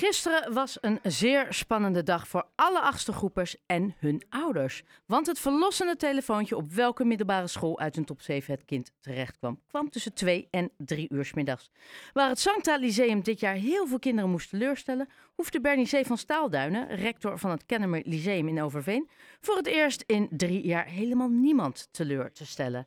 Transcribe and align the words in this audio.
Gisteren 0.00 0.52
was 0.52 0.78
een 0.80 0.98
zeer 1.02 1.46
spannende 1.54 2.02
dag 2.02 2.28
voor 2.28 2.46
alle 2.54 2.80
achtste 2.80 3.12
groepers 3.12 3.56
en 3.66 3.94
hun 3.98 4.22
ouders. 4.28 4.82
Want 5.06 5.26
het 5.26 5.38
verlossende 5.38 5.96
telefoontje 5.96 6.56
op 6.56 6.70
welke 6.72 7.04
middelbare 7.04 7.46
school 7.46 7.78
uit 7.78 7.96
een 7.96 8.04
top 8.04 8.20
7 8.20 8.54
het 8.54 8.64
kind 8.64 8.92
terecht 9.00 9.38
kwam, 9.38 9.60
kwam 9.66 9.90
tussen 9.90 10.14
2 10.14 10.48
en 10.50 10.70
3 10.76 11.08
uur 11.12 11.24
's 11.24 11.32
middags. 11.32 11.70
Waar 12.12 12.28
het 12.28 12.38
Sancta 12.38 12.76
Lyceum 12.76 13.22
dit 13.22 13.40
jaar 13.40 13.54
heel 13.54 13.86
veel 13.86 13.98
kinderen 13.98 14.30
moest 14.30 14.50
teleurstellen, 14.50 15.08
hoefde 15.34 15.60
Bernice 15.60 16.02
van 16.06 16.18
Staalduinen, 16.18 16.88
rector 16.88 17.38
van 17.38 17.50
het 17.50 17.66
Kennemer 17.66 18.02
Lyceum 18.04 18.48
in 18.48 18.62
Overveen, 18.62 19.10
voor 19.40 19.56
het 19.56 19.66
eerst 19.66 20.04
in 20.06 20.28
drie 20.30 20.66
jaar 20.66 20.86
helemaal 20.86 21.28
niemand 21.28 21.88
teleur 21.90 22.32
te 22.32 22.46
stellen. 22.46 22.86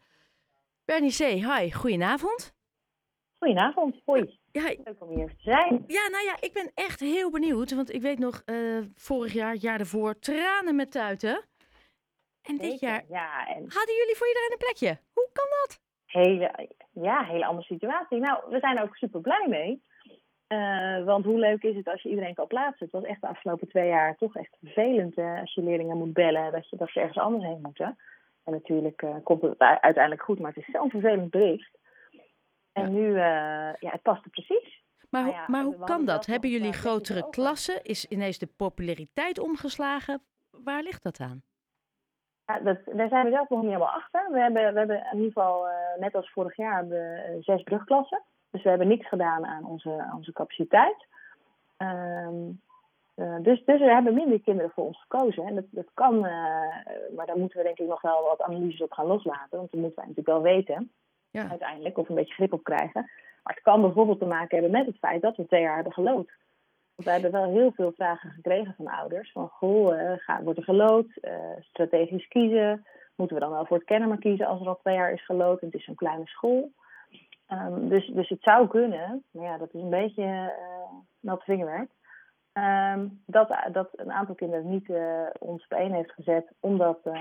Bernice, 0.86 1.26
hi, 1.26 1.72
goedenavond. 1.72 2.54
Goedenavond, 3.38 4.02
hoi. 4.06 4.42
Ja, 4.54 4.76
Leuk 4.84 5.02
om 5.04 5.10
hier 5.10 5.28
te 5.28 5.36
zijn. 5.38 5.84
Ja, 5.88 6.08
nou 6.10 6.24
ja, 6.24 6.38
ik 6.40 6.54
ben 6.54 6.72
echt 6.74 7.00
heel 7.00 7.32
benieuwd. 7.32 7.76
Want 7.76 7.94
ik 7.94 8.02
weet 8.02 8.20
nog, 8.20 8.42
eh, 8.46 8.80
vorig 8.96 9.34
jaar, 9.34 9.52
het 9.52 9.62
jaar 9.62 9.78
daarvoor, 9.78 10.20
tranen 10.20 10.76
met 10.76 10.92
tuiten. 10.92 11.44
En 12.42 12.58
dit 12.58 12.80
jaar 12.80 13.04
Ja, 13.10 13.48
en 13.48 13.64
hadden 13.68 13.96
jullie 13.96 14.16
voor 14.16 14.28
iedereen 14.28 14.52
een 14.52 14.58
plekje. 14.58 14.98
Hoe 15.14 15.30
kan 15.34 15.48
dat? 15.50 15.82
hele, 16.06 16.70
ja, 16.92 17.24
hele 17.24 17.46
andere 17.46 17.66
situatie. 17.66 18.20
Nou, 18.20 18.44
we 18.50 18.60
zijn 18.60 18.78
er 18.78 18.84
ook 18.84 18.96
super 18.96 19.22
blij 19.22 19.46
mee. 19.50 19.84
Eh, 20.48 21.04
want 21.04 21.26
hoe 21.26 21.40
leuk 21.40 21.64
is 21.64 21.76
het 21.76 21.88
als 21.88 22.02
je 22.02 22.10
iedereen 22.10 22.34
kan 22.34 22.48
plaatsen? 22.48 22.86
Het 22.86 22.92
was 22.92 23.04
echt 23.04 23.22
de 23.22 23.28
afgelopen 23.28 23.68
twee 23.68 23.88
jaar 23.88 24.16
toch 24.18 24.36
echt 24.36 24.58
vervelend 24.60 25.18
eh, 25.18 25.40
als 25.40 25.54
je 25.54 25.64
leerlingen 25.64 25.98
moet 25.98 26.14
bellen 26.14 26.52
dat, 26.52 26.70
je, 26.70 26.78
dat 26.78 26.90
ze 26.90 27.00
ergens 27.00 27.18
anders 27.18 27.44
heen 27.44 27.62
moeten. 27.62 27.98
En 28.44 28.52
natuurlijk 28.54 29.06
komt 29.24 29.42
het 29.42 29.60
uiteindelijk 29.60 30.22
goed, 30.22 30.40
maar 30.40 30.54
het 30.54 30.68
is 30.68 30.74
zo'n 30.74 30.90
vervelend 30.90 31.30
bericht. 31.30 31.78
En 32.74 32.94
nu, 32.94 33.08
eh, 33.08 33.74
ja, 33.80 33.92
het 33.92 34.02
past 34.02 34.24
er 34.24 34.30
precies. 34.30 34.82
Maar, 35.14 35.22
Nou 35.22 35.34
ja, 35.34 35.46
maar 35.48 35.70
we 35.70 35.76
hoe 35.76 35.86
kan 35.86 36.06
dat? 36.06 36.26
Hebben 36.26 36.50
jullie 36.50 36.72
eh, 36.72 36.78
grotere 36.78 37.30
klassen? 37.30 37.84
Is 37.84 38.06
ineens 38.06 38.38
de 38.38 38.48
populariteit 38.58 39.40
omgeslagen? 39.40 40.22
Waar 40.64 40.84
ligt 40.84 41.04
dat 41.04 41.20
aan? 41.20 41.42
Ja, 42.46 42.60
dat, 42.60 42.78
daar 42.86 43.10
zijn 43.10 43.26
we 43.26 43.32
zelf 43.32 43.50
nog 43.50 43.62
niet 43.62 43.72
helemaal 43.72 43.96
achter. 43.96 44.32
We 44.32 44.40
hebben, 44.40 44.74
we 44.74 44.80
hebben 44.80 45.08
in 45.12 45.18
ieder 45.18 45.32
geval, 45.32 45.68
eh, 45.68 46.00
net 46.00 46.16
als 46.16 46.32
vorig 46.32 46.56
jaar, 46.56 46.76
hebben 46.76 46.98
we, 46.98 47.38
zes 47.42 47.64
brugklassen. 47.64 48.22
Dus 48.52 48.64
we 48.64 48.70
hebben 48.70 48.88
niks 48.88 49.08
gedaan 49.08 49.46
aan 49.46 49.66
onze, 49.66 50.02
aan 50.02 50.18
onze 50.18 50.34
capaciteit. 50.34 51.06
Ehm, 51.78 52.50
eh, 53.16 53.36
dus, 53.42 53.66
dus 53.66 53.82
er 53.82 53.94
hebben 53.94 54.14
minder 54.14 54.42
kinderen 54.42 54.72
voor 54.72 54.86
ons 54.86 55.02
gekozen. 55.02 55.44
En 55.44 55.56
dat, 55.56 55.66
dat 55.70 55.88
kan, 55.94 56.20
maar 57.16 57.26
daar 57.26 57.38
moeten 57.38 57.58
we 57.58 57.64
denk 57.64 57.80
ik 57.80 57.88
nog 57.88 58.02
wel 58.02 58.24
wat 58.24 58.42
analyses 58.42 58.82
op 58.82 58.92
gaan 58.92 59.06
loslaten. 59.06 59.58
Want 59.58 59.72
dan 59.72 59.80
moeten 59.80 60.00
wij 60.00 60.08
natuurlijk 60.08 60.38
wel 60.38 60.54
weten, 60.54 60.92
Ja. 61.34 61.50
uiteindelijk, 61.50 61.98
of 61.98 62.08
we 62.08 62.10
een 62.10 62.20
beetje 62.20 62.34
grip 62.34 62.54
op 62.54 62.64
krijgen. 62.64 63.02
Maar 63.44 63.54
het 63.54 63.64
kan 63.64 63.82
bijvoorbeeld 63.82 64.20
te 64.20 64.26
maken 64.26 64.58
hebben 64.58 64.78
met 64.78 64.86
het 64.86 64.98
feit 64.98 65.22
dat 65.22 65.38
we 65.38 65.46
twee 65.46 65.62
jaar 65.62 65.76
hebben 65.76 65.94
gelood. 65.94 66.32
Want 66.96 67.08
wij 67.08 67.14
hebben 67.14 67.32
wel 67.32 67.52
heel 67.52 67.72
veel 67.72 67.92
vragen 67.96 68.32
gekregen 68.32 68.74
van 68.78 68.88
ouders. 68.88 69.32
Van, 69.32 69.48
goh, 69.48 70.14
gaat, 70.18 70.44
wordt 70.44 70.60
er 70.60 70.66
gelood? 70.66 71.18
Eh, 71.22 71.36
strategisch 71.60 72.28
kiezen? 72.28 72.86
Moeten 73.16 73.36
we 73.36 73.42
dan 73.42 73.52
wel 73.52 73.66
voor 73.66 73.78
het 73.78 73.86
Kennemer 73.86 74.18
kiezen 74.18 74.48
als 74.48 74.62
er 74.62 74.68
al 74.68 74.80
twee 74.80 74.96
jaar 74.96 75.12
is 75.12 75.26
gelood 75.26 75.62
en 75.62 75.68
het 75.68 75.76
is 75.76 75.88
een 75.88 75.96
kleine 75.96 76.28
school? 76.28 76.72
Ehm, 77.48 77.88
dus, 77.88 78.08
dus 78.08 78.30
het 78.30 78.42
zou 78.42 78.68
kunnen, 78.68 79.24
maar 79.32 79.46
ja, 79.46 79.58
dat 79.58 79.74
is 79.74 79.82
een 79.82 79.90
beetje 79.90 80.24
eh 80.24 80.84
nat 81.20 81.44
vingerwerk. 81.44 81.90
Ehm, 82.54 83.08
dat, 83.26 83.56
dat 83.72 83.90
een 83.92 84.12
aantal 84.12 84.36
kinderen 84.36 84.70
niet 84.70 84.90
eh, 84.90 85.28
ons 85.40 85.64
op 85.64 85.72
één 85.72 85.94
heeft 85.94 86.12
gezet, 86.12 86.52
omdat 86.60 87.00
eh, 87.04 87.14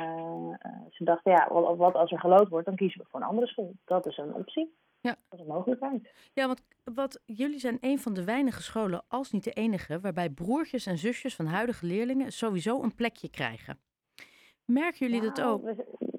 eh, 0.58 0.72
ze 0.90 1.04
dachten, 1.04 1.32
ja, 1.32 1.48
wat, 1.50 1.76
wat 1.76 1.94
als 1.94 2.12
er 2.12 2.18
gelood 2.20 2.48
wordt, 2.48 2.66
dan 2.66 2.76
kiezen 2.76 3.00
we 3.00 3.06
voor 3.10 3.20
een 3.20 3.26
andere 3.26 3.46
school. 3.46 3.72
Dat 3.84 4.06
is 4.06 4.16
een 4.16 4.34
optie. 4.34 4.74
Ja. 5.00 5.16
Dat 5.28 5.38
is 5.38 5.46
een 5.46 5.52
mogelijkheid. 5.52 6.12
Ja, 6.32 6.46
want 6.46 6.62
wat, 6.84 7.20
jullie 7.24 7.58
zijn 7.58 7.78
een 7.80 7.98
van 7.98 8.14
de 8.14 8.24
weinige 8.24 8.62
scholen, 8.62 9.02
als 9.08 9.30
niet 9.30 9.44
de 9.44 9.50
enige, 9.52 10.00
waarbij 10.00 10.30
broertjes 10.30 10.86
en 10.86 10.98
zusjes 10.98 11.36
van 11.36 11.46
huidige 11.46 11.86
leerlingen 11.86 12.32
sowieso 12.32 12.82
een 12.82 12.94
plekje 12.94 13.30
krijgen. 13.30 13.78
Merken 14.64 15.06
jullie 15.06 15.20
dat 15.22 15.36
Nou, 15.36 15.50
ook? 15.52 15.62
we-. 15.62 16.10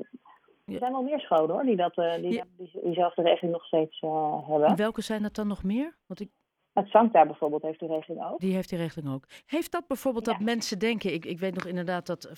Er 0.65 0.79
zijn 0.79 0.91
wel 0.91 1.01
meer 1.03 1.19
scholen 1.19 1.49
hoor, 1.55 1.63
die, 1.63 1.75
dat, 1.75 1.97
eh, 1.97 2.13
die, 2.15 2.31
Ja. 2.31 2.43
die, 2.57 2.79
diezelfde 2.83 3.21
regeling 3.21 3.51
nog 3.53 3.65
steeds 3.65 3.99
eh, 3.99 4.47
hebben. 4.47 4.75
Welke 4.75 5.01
zijn 5.01 5.21
dat 5.21 5.35
dan 5.35 5.47
nog 5.47 5.63
meer? 5.63 5.95
Want 6.05 6.19
ik, 6.19 6.29
Het 6.73 6.87
Sancta 6.87 7.25
bijvoorbeeld 7.25 7.61
heeft 7.61 7.79
die 7.79 7.87
regeling 7.87 8.25
ook. 8.25 8.39
Die 8.39 8.53
heeft 8.53 8.69
die 8.69 8.77
regeling 8.77 9.13
ook. 9.13 9.25
Heeft 9.45 9.71
dat 9.71 9.87
bijvoorbeeld 9.87 10.25
dat 10.25 10.39
mensen 10.39 10.79
denken, 10.79 11.13
ik, 11.13 11.25
ik 11.25 11.39
weet 11.39 11.55
nog 11.55 11.65
inderdaad 11.65 12.05
dat 12.05 12.23
eh, 12.23 12.33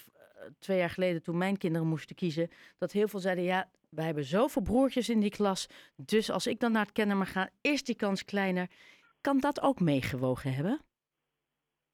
twee 0.59 0.78
jaar 0.78 0.90
geleden 0.90 1.23
toen 1.23 1.38
mijn 1.38 1.57
kinderen 1.57 1.88
moesten 1.88 2.16
kiezen, 2.16 2.50
dat 2.78 2.91
heel 2.91 3.07
veel 3.07 3.19
zeiden, 3.19 3.44
ja, 3.44 3.68
wij 3.90 4.06
hebben 4.06 4.24
zoveel 4.24 4.62
broertjes 4.62 5.09
in 5.09 5.19
die 5.19 5.29
klas, 5.29 5.69
dus 5.95 6.31
als 6.31 6.47
ik 6.47 6.59
dan 6.59 6.72
naar 6.72 6.81
het 6.81 6.91
Kennemer 6.91 7.28
ga, 7.28 7.50
is 7.62 7.84
die 7.84 7.95
kans 7.95 8.25
kleiner. 8.25 8.69
Kan 9.22 9.40
dat 9.40 9.62
ook 9.62 9.79
meegewogen 9.79 10.53
hebben? 10.53 10.79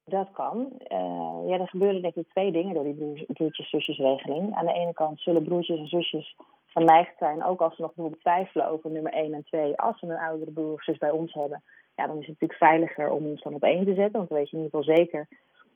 Dat 0.05 0.31
kan. 0.31 0.71
Eh, 0.77 1.41
ja, 1.47 1.59
er 1.59 1.67
gebeuren 1.67 2.01
denk 2.01 2.15
ik 2.15 2.29
twee 2.29 2.51
dingen 2.51 2.73
door 2.73 2.83
die 2.83 3.25
broertjes-zusjesregeling. 3.27 4.55
Aan 4.55 4.65
de 4.65 4.73
ene 4.73 4.93
kant 4.93 5.19
zullen 5.19 5.43
broertjes 5.43 5.79
en 5.79 5.87
zusjes 5.87 6.35
geneigd 6.65 7.17
zijn, 7.17 7.43
ook 7.43 7.61
als 7.61 7.75
ze 7.75 7.81
nog 7.81 7.93
bijvoorbeeld 7.93 8.23
twijfelen 8.23 8.69
over 8.69 8.91
nummer 8.91 9.13
1 9.13 9.33
en 9.33 9.43
2, 9.43 9.77
als 9.77 9.99
ze 9.99 10.05
een 10.05 10.17
oudere 10.17 10.51
broer 10.51 10.73
of 10.73 10.83
zus 10.83 10.97
bij 10.97 11.11
ons 11.11 11.33
hebben, 11.33 11.63
ja, 12.01 12.07
dan 12.07 12.19
is 12.19 12.27
het 12.27 12.39
natuurlijk 12.39 12.59
veiliger 12.59 13.09
om 13.09 13.25
ons 13.25 13.41
dan 13.41 13.53
op 13.53 13.63
één 13.63 13.85
te 13.85 13.93
zetten, 13.93 14.17
want 14.17 14.29
dan 14.29 14.37
weet 14.37 14.49
je 14.49 14.57
in 14.57 14.63
ieder 14.63 14.79
geval 14.79 14.95
zeker 14.95 15.27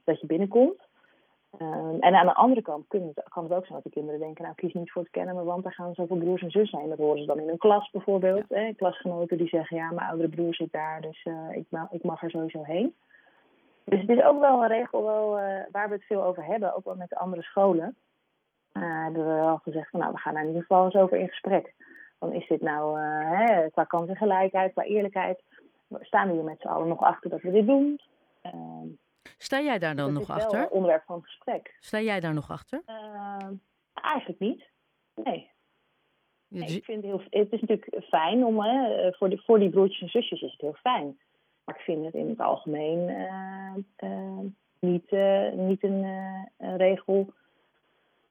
dat 0.03 0.19
je 0.19 0.27
binnenkomt. 0.27 0.81
Ehm, 1.59 1.95
en 1.99 2.15
aan 2.15 2.25
de 2.25 2.33
andere 2.33 2.61
kant 2.61 2.87
kunnen 2.87 3.11
het- 3.15 3.29
kan 3.29 3.43
het 3.43 3.53
ook 3.53 3.65
zijn 3.65 3.73
dat 3.73 3.83
de 3.83 3.99
kinderen 3.99 4.19
denken, 4.19 4.43
nou 4.43 4.55
kies 4.55 4.73
niet 4.73 4.91
voor 4.91 5.01
het 5.01 5.11
kennen, 5.11 5.45
want 5.45 5.63
daar 5.63 5.73
gaan 5.73 5.93
zoveel 5.93 6.17
broers 6.17 6.41
en 6.41 6.51
zus 6.51 6.69
zijn. 6.69 6.89
Dat 6.89 6.97
horen 6.97 7.19
ze 7.19 7.25
dan 7.25 7.39
in 7.39 7.47
hun 7.47 7.57
klas 7.57 7.89
bijvoorbeeld. 7.91 8.43
Hè? 8.49 8.73
Klasgenoten 8.73 9.37
die 9.37 9.47
zeggen, 9.47 9.77
ja, 9.77 9.91
mijn 9.91 10.07
oudere 10.07 10.29
broer 10.29 10.55
zit 10.55 10.71
daar, 10.71 11.01
dus 11.01 11.23
eh, 11.23 11.49
ik, 11.51 11.65
mag, 11.69 11.91
ik 11.91 12.03
mag 12.03 12.23
er 12.23 12.29
sowieso 12.29 12.63
heen. 12.63 12.95
Dus 13.83 13.99
het 14.01 14.09
is 14.09 14.23
ook 14.23 14.39
wel 14.39 14.61
een 14.61 14.67
regel 14.67 15.03
wel, 15.03 15.37
eh, 15.39 15.63
waar 15.71 15.87
we 15.87 15.95
het 15.95 16.03
veel 16.05 16.23
over 16.23 16.45
hebben, 16.45 16.75
ook 16.75 16.85
wel 16.85 16.95
met 16.95 17.09
de 17.09 17.17
andere 17.17 17.41
scholen. 17.41 17.95
Eh, 18.71 19.03
hebben 19.03 19.27
we 19.27 19.33
wel 19.33 19.57
gezegd 19.57 19.89
van 19.89 19.99
nou, 19.99 20.11
we 20.11 20.19
gaan 20.19 20.33
daar 20.33 20.41
in 20.41 20.47
ieder 20.47 20.65
geval 20.65 20.85
eens 20.85 20.95
over 20.95 21.17
in 21.17 21.27
gesprek. 21.27 21.73
Dan 22.19 22.33
is 22.33 22.47
dit 22.47 22.61
nou 22.61 22.99
hè, 22.99 23.69
qua 23.69 23.83
kansengelijkheid, 23.83 24.73
qua 24.73 24.83
eerlijkheid. 24.83 25.43
Staan 26.01 26.27
we 26.27 26.33
hier 26.33 26.43
met 26.43 26.59
z'n 26.61 26.67
allen 26.67 26.87
nog 26.87 27.01
achter 27.01 27.29
dat 27.29 27.41
we 27.41 27.51
dit 27.51 27.67
doen? 27.67 27.99
Ehm, 28.41 28.87
Sta 29.37 29.61
jij 29.61 29.79
daar 29.79 29.95
dan 29.95 30.05
dat 30.05 30.13
nog 30.13 30.21
is 30.21 30.27
wel 30.27 30.37
achter? 30.37 30.59
een 30.61 30.69
onderwerp 30.69 31.03
van 31.05 31.23
gesprek. 31.23 31.77
Sta 31.79 31.99
jij 32.01 32.19
daar 32.19 32.33
nog 32.33 32.49
achter? 32.51 32.81
Ehm, 32.85 33.53
eigenlijk 33.93 34.39
niet. 34.39 34.63
Nee. 35.15 35.49
Ik 36.49 36.83
vind 36.83 37.03
het, 37.03 37.05
heel, 37.05 37.21
het 37.29 37.51
is 37.51 37.61
natuurlijk 37.61 38.05
fijn 38.05 38.45
om, 38.45 38.61
hè, 38.61 39.11
voor, 39.13 39.29
die, 39.29 39.41
voor 39.41 39.59
die 39.59 39.69
broertjes 39.69 40.01
en 40.01 40.09
zusjes 40.09 40.41
is 40.41 40.51
het 40.51 40.61
heel 40.61 40.73
fijn. 40.81 41.19
Maar 41.63 41.75
ik 41.75 41.81
vind 41.81 42.05
het 42.05 42.13
in 42.13 42.29
het 42.29 42.39
algemeen 42.39 43.09
eh, 43.09 43.73
eh, 43.95 44.39
niet, 44.79 45.09
eh, 45.09 45.51
niet 45.51 45.83
een, 45.83 46.03
eh, 46.03 46.67
een 46.67 46.77
regel 46.77 47.33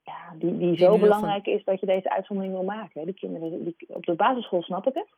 ja, 0.03 0.35
die, 0.39 0.59
die 0.59 0.77
zo 0.77 0.99
belangrijk 0.99 1.47
is 1.47 1.65
dat 1.65 1.81
je 1.81 1.87
deze 1.87 2.11
uitzondering 2.11 2.55
wil 2.55 2.65
maken. 2.65 3.01
hè. 3.01 3.07
De 3.07 3.13
kinderen, 3.15 3.65
die, 3.65 3.77
op 3.87 4.05
de 4.07 4.15
basisschool 4.15 4.63
snap 4.63 4.87
ik 4.87 4.95
het. 4.95 5.09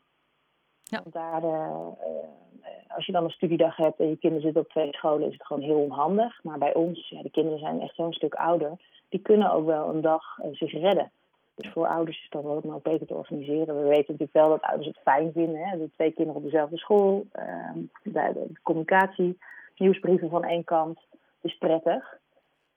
Ja. 0.90 1.00
Want 1.02 1.14
daar, 1.14 1.42
eh, 1.42 1.70
eh, 2.00 2.96
als 2.96 3.06
je 3.06 3.12
dan 3.12 3.24
een 3.24 3.30
studiedag 3.30 3.76
hebt 3.76 4.00
en 4.00 4.08
je 4.08 4.16
kinderen 4.16 4.44
zitten 4.44 4.62
op 4.62 4.68
twee 4.68 4.92
scholen, 4.92 5.26
is 5.26 5.32
het 5.32 5.46
gewoon 5.46 5.62
heel 5.62 5.78
onhandig. 5.80 6.42
Maar 6.42 6.58
bij 6.58 6.74
ons, 6.74 7.08
ja, 7.08 7.22
de 7.22 7.30
kinderen 7.30 7.58
zijn 7.58 7.80
echt 7.80 7.94
zo'n 7.94 8.12
stuk 8.12 8.34
ouder, 8.34 8.72
die 9.08 9.20
kunnen 9.20 9.52
ook 9.52 9.66
wel 9.66 9.88
een 9.94 10.00
dag 10.00 10.38
eh, 10.38 10.48
zich 10.52 10.72
redden. 10.72 11.10
Dus 11.54 11.72
voor 11.72 11.86
ouders 11.86 12.22
is 12.22 12.28
dat 12.30 12.42
wel 12.42 12.62
ook 12.64 12.82
beter 12.82 13.06
te 13.06 13.14
organiseren. 13.14 13.76
We 13.76 13.88
weten 13.88 14.04
natuurlijk 14.12 14.32
wel 14.32 14.48
dat 14.48 14.62
ouders 14.62 14.86
het 14.86 14.98
fijn 15.02 15.32
vinden. 15.32 15.60
Hè? 15.68 15.78
De 15.78 15.90
twee 15.90 16.10
kinderen 16.12 16.40
op 16.42 16.50
dezelfde 16.50 16.76
school. 16.76 17.26
ehm, 17.32 17.78
de, 18.02 18.32
de 18.34 18.60
communicatie, 18.62 19.38
nieuwsbrieven 19.76 20.30
van 20.30 20.44
één 20.44 20.64
kant. 20.64 20.98
Is 21.40 21.58
prettig. 21.58 22.18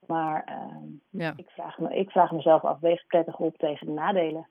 Maar 0.08 0.44
ehm, 0.46 0.86
Ja. 1.10 1.34
ik, 1.36 1.50
vraag 1.50 1.80
me, 1.80 1.96
ik 1.96 2.10
vraag 2.10 2.32
mezelf 2.32 2.64
af, 2.64 2.80
weegt 2.80 3.08
prettig 3.08 3.38
op 3.40 3.58
tegen 3.58 3.86
de 3.88 3.94
nadelen? 3.94 4.48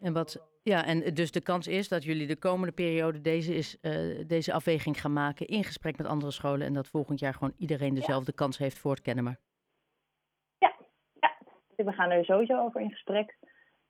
En 0.00 0.12
wat, 0.12 0.48
ja, 0.62 0.84
en 0.84 1.14
dus 1.14 1.30
de 1.30 1.40
kans 1.42 1.66
is 1.66 1.88
dat 1.88 2.04
jullie 2.04 2.26
de 2.26 2.36
komende 2.36 2.72
periode 2.72 3.20
deze, 3.20 3.54
is, 3.54 3.80
eh, 3.80 3.92
deze 4.26 4.52
afweging 4.52 5.00
gaan 5.00 5.12
maken 5.12 5.46
in 5.46 5.64
gesprek 5.64 5.96
met 5.96 6.06
andere 6.06 6.32
scholen 6.32 6.66
en 6.66 6.74
dat 6.74 6.88
volgend 6.88 7.18
jaar 7.20 7.32
gewoon 7.34 7.54
iedereen 7.58 7.94
dezelfde 7.94 8.32
kans 8.32 8.58
heeft 8.58 8.78
voor 8.78 8.90
het 8.90 9.02
Kennemer. 9.02 9.38
We 11.76 11.92
gaan 11.92 12.10
er 12.10 12.24
sowieso 12.24 12.60
over 12.64 12.80
in 12.80 12.90
gesprek 12.90 13.36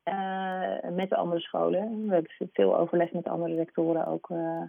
eh, 0.03 0.79
met 0.91 1.09
de 1.09 1.17
andere 1.17 1.41
scholen. 1.41 2.07
We 2.07 2.13
hebben 2.13 2.33
veel 2.53 2.77
overleg 2.77 3.13
met 3.13 3.25
de 3.25 3.31
andere 3.31 3.55
rectoren 3.55 4.07
ook. 4.07 4.31
eh, 4.31 4.63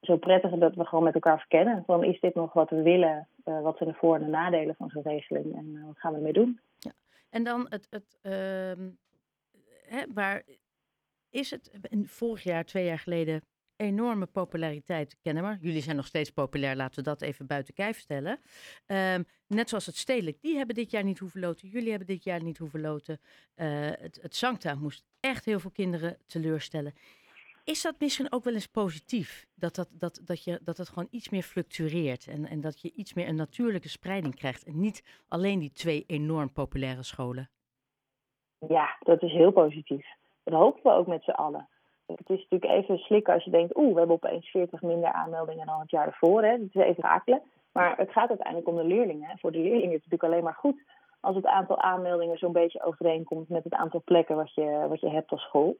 zo 0.00 0.16
prettig 0.16 0.50
dat 0.50 0.74
we 0.74 0.84
gewoon 0.84 1.04
met 1.04 1.14
elkaar 1.14 1.38
verkennen. 1.38 1.82
Van 1.86 2.04
is 2.04 2.20
dit 2.20 2.34
nog 2.34 2.52
wat 2.52 2.70
we 2.70 2.82
willen? 2.82 3.28
Wat 3.44 3.76
zijn 3.76 3.88
de 3.88 3.94
voor- 3.94 4.14
en 4.14 4.24
de 4.24 4.30
nadelen 4.30 4.74
van 4.74 4.88
zo'n 4.88 5.02
regeling? 5.02 5.56
En 5.56 5.82
wat 5.86 5.98
gaan 5.98 6.10
we 6.12 6.16
ermee 6.16 6.32
doen? 6.32 6.60
En 7.30 7.44
dan 7.44 7.66
het, 7.68 7.86
het 7.90 8.18
ehm, 8.22 8.88
hè, 9.86 10.04
waar 10.14 10.42
is 11.32 11.50
het 11.50 11.70
vorig 12.04 12.42
jaar, 12.42 12.64
twee 12.64 12.84
jaar 12.84 12.98
geleden, 12.98 13.42
enorme 13.76 14.26
populariteit 14.26 15.18
Kennemer. 15.20 15.58
Jullie 15.60 15.82
zijn 15.82 15.96
nog 15.96 16.06
steeds 16.06 16.30
populair, 16.30 16.76
laten 16.76 16.96
we 16.96 17.02
dat 17.02 17.22
even 17.22 17.46
buiten 17.46 17.74
kijf 17.74 17.98
stellen. 17.98 18.40
Ehm, 18.86 19.22
net 19.46 19.68
zoals 19.68 19.86
het 19.86 19.96
Stedelijk, 19.96 20.40
die 20.40 20.56
hebben 20.56 20.74
dit 20.74 20.90
jaar 20.90 21.04
niet 21.04 21.18
hoeven 21.18 21.40
loten. 21.40 21.68
Jullie 21.68 21.90
hebben 21.90 22.08
dit 22.08 22.24
jaar 22.24 22.42
niet 22.42 22.58
hoeven 22.58 22.80
loten. 22.80 23.20
Eh, 23.54 23.68
het, 23.80 24.18
het 24.22 24.36
Sancta 24.36 24.74
moest 24.74 25.04
echt 25.20 25.44
heel 25.44 25.60
veel 25.60 25.70
kinderen 25.70 26.16
teleurstellen. 26.26 26.94
Is 27.64 27.82
dat 27.82 28.00
misschien 28.00 28.32
ook 28.32 28.44
wel 28.44 28.54
eens 28.54 28.66
positief? 28.66 29.46
Dat, 29.54 29.74
dat, 29.74 29.88
dat, 29.92 30.20
dat, 30.24 30.44
je, 30.44 30.60
dat 30.62 30.76
het 30.76 30.88
gewoon 30.88 31.08
iets 31.10 31.28
meer 31.28 31.42
fluctueert 31.42 32.26
en, 32.26 32.46
en 32.46 32.60
dat 32.60 32.80
je 32.80 32.92
iets 32.92 33.14
meer 33.14 33.28
een 33.28 33.34
natuurlijke 33.34 33.88
spreiding 33.88 34.34
krijgt. 34.34 34.64
En 34.64 34.80
niet 34.80 35.24
alleen 35.28 35.58
die 35.58 35.72
twee 35.72 36.04
enorm 36.06 36.52
populaire 36.52 37.02
scholen. 37.02 37.50
Ja, 38.68 38.96
dat 39.00 39.22
is 39.22 39.32
heel 39.32 39.52
positief. 39.52 40.06
Dat 40.44 40.54
hopen 40.54 40.82
we 40.82 40.90
ook 40.90 41.06
met 41.06 41.22
z'n 41.22 41.30
allen. 41.30 41.68
Het 42.06 42.30
is 42.30 42.46
natuurlijk 42.48 42.72
even 42.72 42.98
slikken 42.98 43.34
als 43.34 43.44
je 43.44 43.50
denkt, 43.50 43.76
oeh, 43.76 43.92
we 43.92 43.98
hebben 43.98 44.16
opeens 44.16 44.50
40 44.50 44.82
minder 44.82 45.12
aanmeldingen 45.12 45.66
dan 45.66 45.80
het 45.80 45.90
jaar 45.90 46.06
ervoor. 46.06 46.42
Hè. 46.42 46.50
Het 46.50 46.74
is 46.74 46.82
even 46.82 47.02
rakelen. 47.02 47.42
Maar 47.72 47.96
het 47.96 48.12
gaat 48.12 48.28
uiteindelijk 48.28 48.68
om 48.68 48.76
de 48.76 48.84
leerlingen. 48.84 49.38
Voor 49.38 49.52
de 49.52 49.58
leerlingen 49.58 49.96
is 49.96 50.02
het 50.02 50.10
natuurlijk 50.10 50.32
alleen 50.32 50.44
maar 50.44 50.54
goed 50.54 50.82
als 51.22 51.36
het 51.36 51.46
aantal 51.46 51.78
aanmeldingen 51.78 52.38
zo'n 52.38 52.52
beetje 52.52 52.84
overeenkomt 52.84 53.48
met 53.48 53.64
het 53.64 53.72
aantal 53.72 54.02
plekken 54.04 54.36
wat 54.36 54.54
je, 54.54 54.86
wat 54.88 55.00
je 55.00 55.10
hebt 55.10 55.30
als 55.30 55.42
school. 55.42 55.76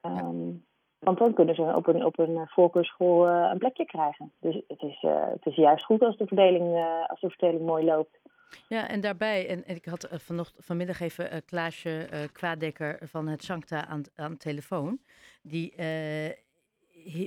Ehm, 0.00 0.50
want 0.98 1.18
dan 1.18 1.34
kunnen 1.34 1.54
ze 1.54 1.62
op 1.62 1.86
een, 1.86 2.04
op 2.04 2.18
een 2.18 2.48
voorkeurschool 2.48 3.28
uh, 3.28 3.48
een 3.52 3.58
plekje 3.58 3.84
krijgen. 3.84 4.32
Dus 4.40 4.62
het 4.68 4.82
is, 4.82 5.02
uh, 5.02 5.26
het 5.26 5.46
is 5.46 5.54
juist 5.54 5.84
goed 5.84 6.02
als 6.02 6.16
de 6.16 6.26
verdeling, 6.26 6.74
uh, 6.76 7.08
als 7.08 7.20
de 7.20 7.30
verdeling 7.30 7.66
mooi 7.66 7.84
loopt. 7.84 8.18
Ja, 8.68 8.88
en 8.88 9.00
daarbij, 9.00 9.48
en, 9.48 9.64
en 9.64 9.76
ik 9.76 9.84
had 9.84 10.08
vanochtend, 10.10 10.64
vanmiddag 10.64 11.00
even 11.00 11.44
Klaasje 11.44 12.28
Kwaadekker 12.32 12.98
van 13.02 13.26
het 13.26 13.44
Sancta 13.44 13.86
aan, 13.86 14.02
aan 14.14 14.30
de 14.30 14.36
telefoon. 14.36 15.00
Die 15.42 15.72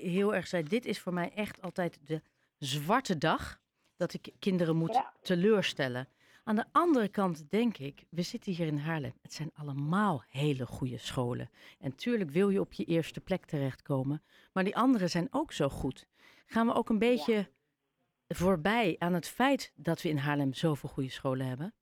heel 0.01 0.35
erg 0.35 0.47
zei, 0.47 0.63
dit 0.63 0.85
is 0.85 0.99
voor 0.99 1.13
mij 1.13 1.31
echt 1.35 1.61
altijd 1.61 1.99
de 2.05 2.21
zwarte 2.57 3.17
dag 3.17 3.61
dat 3.95 4.13
ik 4.13 4.33
kinderen 4.39 4.75
moet 4.75 4.93
ja. 4.93 5.13
teleurstellen. 5.21 6.07
Aan 6.43 6.55
de 6.55 6.65
andere 6.71 7.07
kant 7.07 7.49
denk 7.49 7.77
ik, 7.77 8.03
we 8.09 8.21
zitten 8.21 8.53
hier 8.53 8.67
in 8.67 8.77
Haarlem. 8.77 9.13
Het 9.21 9.33
zijn 9.33 9.51
allemaal 9.53 10.23
hele 10.27 10.65
goede 10.65 10.97
scholen. 10.97 11.49
En 11.79 11.95
tuurlijk 11.95 12.29
wil 12.29 12.49
je 12.49 12.59
op 12.59 12.73
je 12.73 12.85
eerste 12.85 13.21
plek 13.21 13.45
terechtkomen. 13.45 14.23
Maar 14.53 14.63
die 14.63 14.75
andere 14.75 15.07
zijn 15.07 15.27
ook 15.31 15.51
zo 15.51 15.69
goed. 15.69 16.07
Gaan 16.45 16.67
we 16.67 16.73
ook 16.73 16.89
een 16.89 16.99
beetje 16.99 17.49
voorbij 18.35 18.95
aan 18.99 19.13
het 19.13 19.27
feit 19.27 19.73
dat 19.75 20.01
we 20.01 20.09
in 20.09 20.17
Haarlem 20.17 20.53
zoveel 20.53 20.89
goede 20.89 21.09
scholen 21.09 21.45
hebben? 21.45 21.73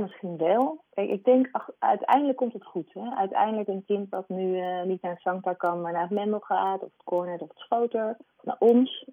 Misschien 0.00 0.36
wel. 0.36 0.84
Ik 0.94 1.24
denk, 1.24 1.50
uiteindelijk 1.78 2.38
komt 2.38 2.52
het 2.52 2.64
goed. 2.64 2.92
Hè? 2.92 3.16
Uiteindelijk 3.16 3.68
een 3.68 3.84
kind 3.86 4.10
dat 4.10 4.28
nu 4.28 4.56
uh, 4.56 4.82
niet 4.82 5.02
naar 5.02 5.12
het 5.12 5.20
Sancta 5.20 5.52
kan, 5.52 5.80
maar 5.80 5.92
naar 5.92 6.02
het 6.02 6.10
Mendel 6.10 6.40
gaat, 6.40 6.82
of 6.82 6.90
het 6.92 7.04
Cornet 7.04 7.42
of 7.42 7.48
het 7.48 7.58
Schoter, 7.58 8.16
naar 8.42 8.56
ons, 8.58 9.04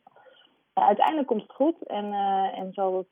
uiteindelijk 0.73 1.27
komt 1.27 1.41
het 1.41 1.51
goed 1.51 1.83
en, 1.83 2.05
uh, 2.05 2.59
en 2.59 2.73
zal 2.73 3.05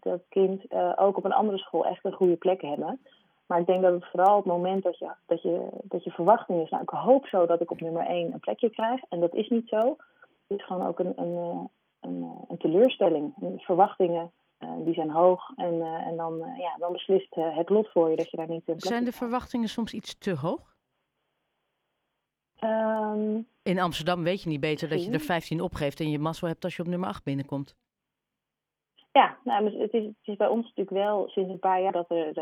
dat 0.00 0.20
kind 0.28 0.72
uh, 0.72 0.92
ook 0.96 1.16
op 1.16 1.24
een 1.24 1.32
andere 1.32 1.58
school 1.58 1.86
echt 1.86 2.04
een 2.04 2.12
goede 2.12 2.36
plek 2.36 2.60
hebben. 2.60 3.00
Maar 3.46 3.60
ik 3.60 3.66
denk 3.66 3.82
dat 3.82 3.92
het 3.92 4.10
vooral 4.10 4.36
het 4.36 4.44
moment 4.44 4.82
dat 4.82 4.98
je, 4.98 5.10
dat 5.26 5.42
je, 5.42 5.68
dat 5.82 6.04
je 6.04 6.10
verwachting 6.10 6.62
is, 6.62 6.70
nou 6.70 6.82
ik 6.82 6.88
hoop 6.88 7.26
zo 7.26 7.46
dat 7.46 7.60
ik 7.60 7.70
op 7.70 7.80
nummer 7.80 8.06
1 8.06 8.32
een 8.32 8.40
plekje 8.40 8.70
krijg. 8.70 9.00
En 9.08 9.20
dat 9.20 9.34
is 9.34 9.48
niet 9.48 9.68
zo. 9.68 9.96
Het 10.46 10.58
is 10.58 10.64
gewoon 10.64 10.86
ook 10.86 10.98
een, 10.98 11.12
een, 11.16 11.68
een, 12.04 12.44
een, 12.48 12.58
teleurstelling. 12.58 13.34
Verwachtingen 13.56 14.32
uh, 14.60 14.70
die 14.84 14.94
zijn 14.94 15.10
hoog 15.10 15.50
en, 15.56 15.82
en 15.82 16.16
dan, 16.16 16.38
ja, 16.38 16.76
dan 16.78 16.92
beslist 16.92 17.34
het 17.34 17.68
lot 17.68 17.88
voor 17.88 18.10
je 18.10 18.16
dat 18.16 18.30
je 18.30 18.36
daar 18.36 18.48
niet 18.48 18.68
in 18.68 18.80
Zijn 18.80 19.04
de 19.04 19.12
verwachtingen 19.12 19.68
soms 19.68 19.94
iets 19.94 20.18
te 20.18 20.34
hoog? 20.34 20.72
Um, 22.60 23.46
in 23.62 23.78
Amsterdam 23.78 24.22
weet 24.22 24.42
je 24.42 24.48
niet 24.48 24.60
beter 24.60 24.88
dat 24.88 25.04
je 25.04 25.10
er 25.10 25.20
15 25.20 25.60
opgeeft 25.60 26.00
en 26.00 26.10
je 26.10 26.18
mazzel 26.18 26.48
hebt 26.48 26.64
als 26.64 26.76
je 26.76 26.82
op 26.82 26.88
nummer 26.88 27.08
8 27.08 27.24
binnenkomt. 27.24 27.76
Ja, 29.12 29.36
nou, 29.44 29.78
het, 29.80 29.92
is, 29.92 30.04
het 30.04 30.14
is 30.22 30.36
bij 30.36 30.48
ons 30.48 30.62
natuurlijk 30.64 30.96
wel 30.96 31.28
sinds 31.28 31.50
een 31.50 31.58
paar 31.58 31.82
jaar 31.82 31.92
dat 31.92 32.10
er 32.10 32.38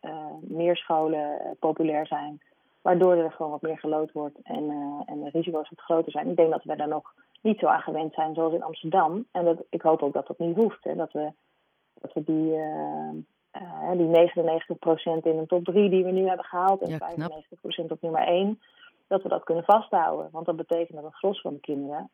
uh, 0.00 0.34
meer 0.40 0.76
scholen 0.76 1.40
uh, 1.42 1.50
populair 1.58 2.06
zijn. 2.06 2.40
Waardoor 2.88 3.16
er 3.16 3.32
gewoon 3.32 3.50
wat 3.50 3.62
meer 3.62 3.78
gelood 3.78 4.12
wordt 4.12 4.38
en, 4.42 4.70
en 5.06 5.20
de 5.20 5.30
risico's 5.32 5.68
wat 5.68 5.80
groter 5.80 6.12
zijn. 6.12 6.30
Ik 6.30 6.36
denk 6.36 6.50
dat 6.50 6.64
we 6.64 6.76
daar 6.76 6.88
nog 6.88 7.14
niet 7.40 7.58
zo 7.58 7.66
aan 7.66 7.80
gewend 7.80 8.14
zijn 8.14 8.34
zoals 8.34 8.54
in 8.54 8.62
Amsterdam. 8.62 9.26
En 9.30 9.44
dat, 9.44 9.64
ik 9.70 9.82
hoop 9.82 10.02
ook 10.02 10.12
dat 10.12 10.26
dat 10.26 10.38
niet 10.38 10.56
hoeft. 10.56 10.84
Hè, 10.84 10.94
dat, 10.94 11.12
we, 11.12 11.32
dat 12.00 12.12
we 12.12 12.24
die, 12.24 12.50
die 13.96 14.30
99% 15.20 15.22
in 15.22 15.38
een 15.38 15.46
top 15.46 15.64
3 15.64 15.90
die 15.90 16.04
we 16.04 16.10
nu 16.10 16.26
hebben 16.26 16.44
gehaald 16.44 16.80
en 16.80 16.88
ja, 16.88 17.30
95% 17.84 17.86
op 17.88 18.00
nummer 18.00 18.26
1 18.26 18.60
dat 19.06 19.22
we 19.22 19.28
dat 19.28 19.44
kunnen 19.44 19.64
vasthouden. 19.64 20.28
Want 20.32 20.46
dat 20.46 20.56
betekent 20.56 20.96
dat 20.96 21.04
een 21.04 21.12
gros 21.12 21.40
van 21.40 21.54
de 21.54 21.60
kinderen, 21.60 22.10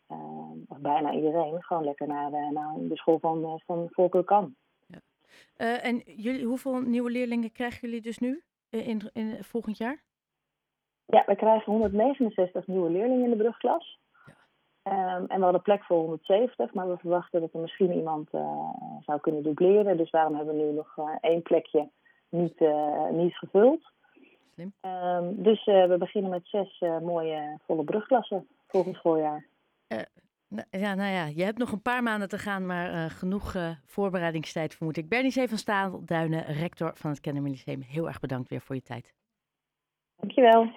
of 0.69 0.79
bijna 0.79 1.13
iedereen, 1.13 1.63
gewoon 1.63 1.85
lekker 1.85 2.07
naar, 2.07 2.31
de, 2.31 2.51
naar 2.53 2.75
de 2.79 2.97
school 2.97 3.19
van, 3.19 3.61
van 3.67 3.89
voorkeur 3.91 4.25
kan. 4.25 4.55
Ja. 4.87 5.81
En 5.81 6.03
jullie, 6.07 6.45
hoeveel 6.45 6.81
nieuwe 6.81 7.11
leerlingen 7.11 7.53
krijgen 7.53 7.89
jullie 7.89 8.03
dus 8.03 8.19
nu 8.19 8.43
in, 8.71 9.11
in, 9.13 9.45
volgend 9.45 9.77
jaar? 9.77 10.03
Ja, 11.07 11.23
we 11.27 11.37
krijgen 11.37 11.73
169 11.73 12.67
nieuwe 12.67 12.91
leerlingen 12.91 13.25
in 13.25 13.31
de 13.31 13.37
brugklas. 13.37 13.99
Ja. 14.83 15.17
Um, 15.17 15.27
en 15.27 15.39
we 15.39 15.45
hadden 15.45 15.63
plek 15.63 15.85
voor 15.85 15.99
170, 15.99 16.75
maar 16.75 16.89
we 16.89 16.97
verwachten 16.97 17.41
dat 17.41 17.53
er 17.53 17.61
misschien 17.61 17.93
iemand 17.93 18.31
zou 19.01 19.21
kunnen 19.21 19.43
dubleren. 19.43 19.97
Dus 19.97 20.11
daarom 20.11 20.35
hebben 20.35 20.57
we 20.57 20.63
nu 20.63 20.73
nog 20.73 20.99
één 21.21 21.43
plekje 21.43 21.89
niet, 22.29 22.61
niet 23.11 23.37
gevuld. 23.37 23.93
Um, 24.57 25.43
dus 25.43 25.67
uh, 25.67 25.87
we 25.87 25.97
beginnen 25.99 26.31
met 26.31 26.47
zes 26.47 26.81
uh, 26.81 26.99
mooie 26.99 27.59
volle 27.67 27.85
brugklassen 27.85 28.49
volgend 28.67 28.97
schooljaar. 28.97 29.47
Uh, 29.89 29.99
ja, 30.71 30.95
nou 30.95 31.11
ja, 31.13 31.27
je 31.27 31.45
hebt 31.45 31.59
nog 31.59 31.73
een 31.73 31.83
paar 31.83 32.03
maanden 32.03 32.29
te 32.29 32.39
gaan, 32.39 32.67
maar 32.67 33.11
genoeg 33.11 33.55
voorbereidingstijd 33.85 34.75
vermoed 34.75 34.97
ik. 34.97 35.09
Bernie 35.09 35.33
C. 35.33 35.49
van 35.49 35.59
Staalduinen, 35.59 36.45
rector 36.45 36.91
van 36.95 37.11
het 37.11 37.21
Kennemer 37.21 37.51
Lyceum, 37.51 37.81
heel 37.81 38.07
erg 38.07 38.21
bedankt 38.21 38.49
weer 38.49 38.61
voor 38.61 38.75
je 38.75 38.83
tijd. 38.83 39.15
Dankjewel. 40.17 40.73